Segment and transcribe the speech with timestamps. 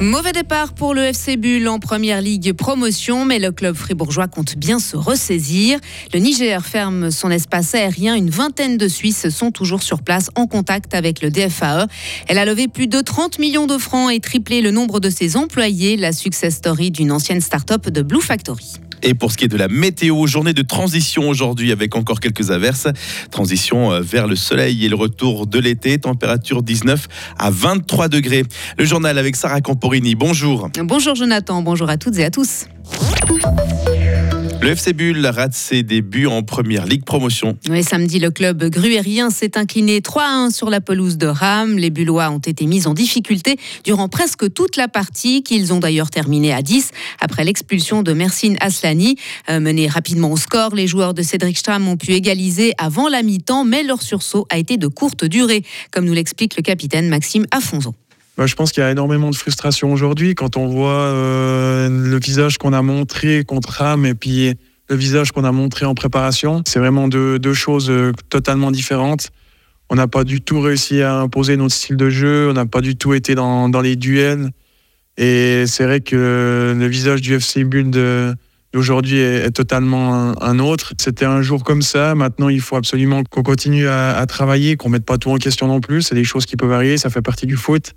[0.00, 4.56] Mauvais départ pour le FC Bull en première ligue promotion, mais le club fribourgeois compte
[4.56, 5.78] bien se ressaisir.
[6.12, 8.14] Le Niger ferme son espace aérien.
[8.14, 11.86] Une vingtaine de Suisses sont toujours sur place en contact avec le DFAE.
[12.28, 15.36] Elle a levé plus de 30 millions de francs et triplé le nombre de ses
[15.36, 18.85] employés, la success story d'une ancienne start-up de Blue Factory.
[19.02, 22.50] Et pour ce qui est de la météo, journée de transition aujourd'hui avec encore quelques
[22.50, 22.88] averses.
[23.30, 25.98] Transition euh, vers le soleil et le retour de l'été.
[25.98, 28.44] Température 19 à 23 degrés.
[28.78, 30.14] Le journal avec Sarah Camporini.
[30.14, 30.68] Bonjour.
[30.78, 32.66] Bonjour Jonathan, bonjour à toutes et à tous.
[34.66, 37.56] Le FC Bull rate ses débuts en première ligue promotion.
[37.70, 41.78] Oui, samedi, le club gruérien s'est incliné 3-1 sur la pelouse de Ram.
[41.78, 46.10] Les Bullois ont été mis en difficulté durant presque toute la partie, qu'ils ont d'ailleurs
[46.10, 49.14] terminé à 10 après l'expulsion de Mercine Aslani.
[49.48, 53.22] Euh, menés rapidement au score, les joueurs de Cédric Stram ont pu égaliser avant la
[53.22, 55.62] mi-temps, mais leur sursaut a été de courte durée,
[55.92, 57.94] comme nous l'explique le capitaine Maxime Afonso.
[58.36, 62.18] Bah, je pense qu'il y a énormément de frustration aujourd'hui quand on voit euh, le
[62.18, 64.54] visage qu'on a montré contre Ram et puis
[64.88, 66.62] le visage qu'on a montré en préparation.
[66.66, 69.30] C'est vraiment deux, choses euh, totalement différentes.
[69.88, 72.80] On n'a pas du tout réussi à imposer notre style de jeu, on n'a pas
[72.80, 74.50] du tout été dans, dans les duels.
[75.16, 80.92] Et c'est vrai que le visage du FC Bull d'aujourd'hui est, totalement un, autre.
[81.00, 82.14] C'était un jour comme ça.
[82.14, 85.68] Maintenant, il faut absolument qu'on continue à, à travailler, qu'on mette pas tout en question
[85.68, 86.02] non plus.
[86.02, 87.94] C'est des choses qui peuvent arriver, ça fait partie du foot.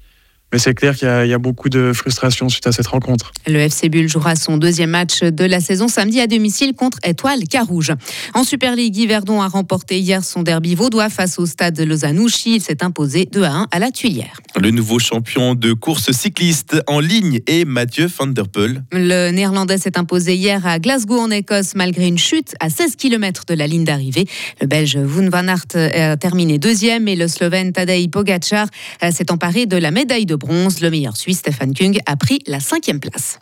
[0.52, 3.32] Mais c'est clair qu'il y, y, a beaucoup de frustration suite à cette rencontre.
[3.46, 7.48] Le FC Bull jouera son deuxième match de la saison samedi à domicile contre Étoile
[7.48, 7.94] Carouge.
[8.34, 12.56] En Super League, Yverdon a remporté hier son derby vaudois face au stade Lausanne-Ouchy.
[12.56, 14.42] Il s'est imposé 2 à 1 à la Tuilière.
[14.60, 18.84] Le nouveau champion de course cycliste en ligne est Mathieu van der Poel.
[18.92, 23.44] Le néerlandais s'est imposé hier à Glasgow en Écosse malgré une chute à 16 km
[23.48, 24.26] de la ligne d'arrivée.
[24.62, 28.68] Le belge Wout van Aert a terminé deuxième et le slovène Tadej Pogacar
[29.12, 30.82] s'est emparé de la médaille de bronze.
[30.82, 33.40] Le meilleur Suisse, Stefan Kung, a pris la cinquième place.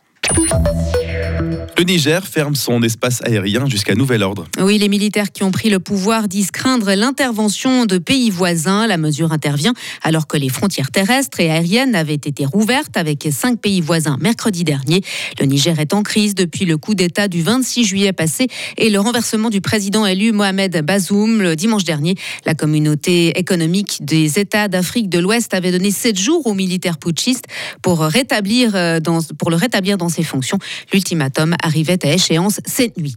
[1.78, 4.46] Le Niger ferme son espace aérien jusqu'à nouvel ordre.
[4.60, 8.88] Oui, les militaires qui ont pris le pouvoir disent craindre l'intervention de pays voisins.
[8.88, 13.62] La mesure intervient alors que les frontières terrestres et aériennes avaient été rouvertes avec cinq
[13.62, 15.02] pays voisins mercredi dernier.
[15.40, 18.48] Le Niger est en crise depuis le coup d'État du 26 juillet passé
[18.78, 22.16] et le renversement du président élu Mohamed Bazoum le dimanche dernier.
[22.46, 27.46] La communauté économique des États d'Afrique de l'Ouest avait donné sept jours aux militaires putschistes
[27.82, 30.58] pour, rétablir dans, pour le rétablir dans ses fonctions.
[30.92, 33.16] L'ultimatum arrivait à échéance cette nuit.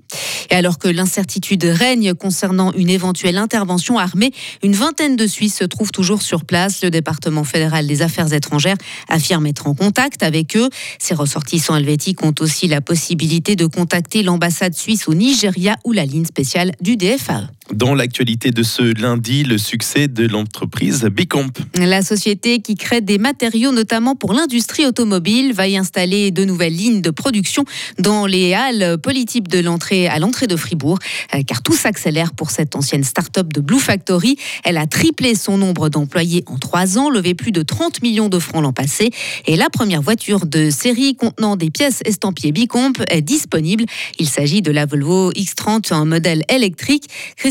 [0.50, 4.32] Et alors que l'incertitude règne concernant une éventuelle intervention armée,
[4.62, 6.82] une vingtaine de Suisses se trouvent toujours sur place.
[6.82, 8.76] Le département fédéral des affaires étrangères
[9.08, 10.68] affirme être en contact avec eux.
[10.98, 16.04] Ces ressortissants helvétiques ont aussi la possibilité de contacter l'ambassade suisse au Nigeria ou la
[16.04, 17.48] ligne spéciale du DFAE.
[17.72, 21.52] Dans l'actualité de ce lundi, le succès de l'entreprise Bicomp.
[21.76, 26.74] La société qui crée des matériaux notamment pour l'industrie automobile va y installer de nouvelles
[26.74, 27.64] lignes de production
[27.98, 30.98] dans les halles polytypes de l'entrée à l'entrée de Fribourg,
[31.34, 34.36] euh, car tout s'accélère pour cette ancienne start-up de Blue Factory.
[34.64, 38.40] Elle a triplé son nombre d'employés en trois ans, levé plus de 30 millions de
[38.40, 39.10] francs l'an passé,
[39.46, 43.84] et la première voiture de série contenant des pièces estampillées Bicomp est disponible.
[44.18, 47.04] Il s'agit de la Volvo X30, un modèle électrique.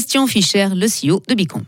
[0.09, 1.67] Christian Fischer, le CEO de Bicomp.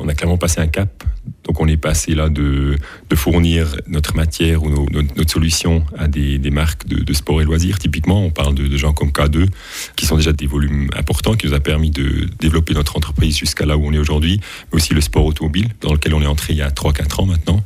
[0.00, 1.04] On a clairement passé un cap
[1.44, 2.76] donc on est passé là de,
[3.14, 7.78] fournir notre matière ou notre solution à des, marques de, sport et loisirs.
[7.78, 9.46] Typiquement, on parle de, gens comme K2
[9.94, 13.66] qui sont déjà des volumes importants, qui nous a permis de développer notre entreprise jusqu'à
[13.66, 14.40] là où on est aujourd'hui,
[14.72, 17.26] mais aussi le sport automobile dans lequel on est entré il y a 3-4 ans
[17.26, 17.64] maintenant,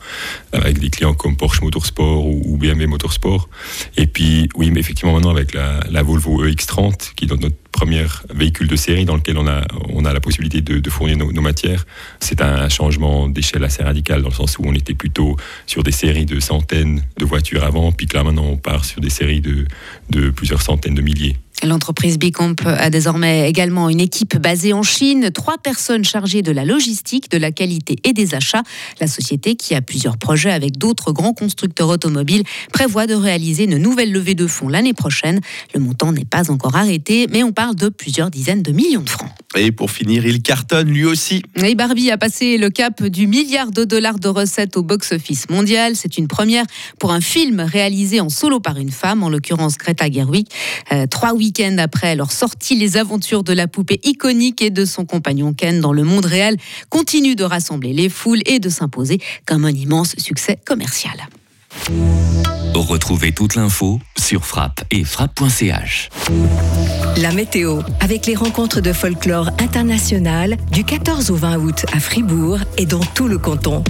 [0.52, 3.48] avec des clients comme Porsche Motorsport ou, BMW Motorsport.
[3.96, 8.04] Et puis, oui, mais effectivement maintenant avec la, la Volvo EX30 qui est notre premier
[8.30, 11.42] véhicule de série dans lequel on a, on a la possibilité de, fournir nos, nos
[11.42, 11.86] matières.
[12.20, 15.36] C'est un changement d'échelle assez radical dans le sens où on était plutôt
[15.66, 19.00] sur des séries de centaines de voitures avant, puis que là maintenant on part sur
[19.00, 19.66] des séries de,
[20.10, 21.36] de plusieurs centaines de milliers.
[21.64, 26.64] L'entreprise Bicomp a désormais également une équipe basée en Chine, trois personnes chargées de la
[26.64, 28.62] logistique, de la qualité et des achats.
[29.00, 33.78] La société, qui a plusieurs projets avec d'autres grands constructeurs automobiles, prévoit de réaliser une
[33.78, 35.40] nouvelle levée de fonds l'année prochaine.
[35.74, 39.10] Le montant n'est pas encore arrêté, mais on parle de plusieurs dizaines de millions de
[39.10, 39.30] francs.
[39.56, 41.42] Et pour finir, il cartonne lui aussi.
[41.56, 45.96] Et Barbie a passé le cap du milliard de dollars de recettes au box-office mondial.
[45.96, 46.64] C'est une première
[46.98, 50.48] pour un film réalisé en solo par une femme, en l'occurrence Greta Gerwig.
[50.92, 55.06] Euh, trois week-end après leur sortie, les aventures de la poupée iconique et de son
[55.06, 56.58] compagnon Ken dans le monde réel
[56.90, 61.26] continuent de rassembler les foules et de s'imposer comme un immense succès commercial.
[62.74, 66.08] Retrouvez toute l'info sur frappe et frappe.ch.
[67.18, 72.58] La météo, avec les rencontres de folklore international du 14 au 20 août à Fribourg
[72.76, 73.84] et dans tout le canton.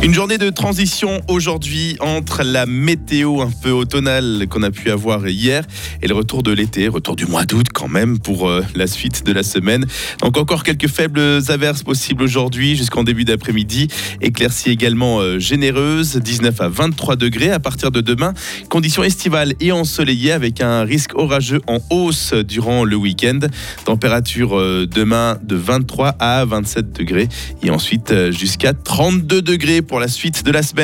[0.00, 5.26] Une journée de transition aujourd'hui entre la météo un peu automnale qu'on a pu avoir
[5.26, 5.64] hier
[6.00, 9.26] et le retour de l'été, retour du mois d'août quand même pour euh, la suite
[9.26, 9.84] de la semaine.
[10.20, 13.88] Donc encore quelques faibles averses possibles aujourd'hui jusqu'en début d'après-midi.
[14.20, 18.34] Éclaircies également euh, généreuses, 19 à 23 degrés à partir de demain.
[18.68, 23.40] Conditions estivales et ensoleillées avec un risque orageux en hausse durant le week-end.
[23.84, 27.28] Température euh, demain de 23 à 27 degrés
[27.64, 30.78] et ensuite jusqu'à 32 degrés pour la suite de la semaine.